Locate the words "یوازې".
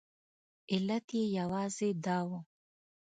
1.39-1.89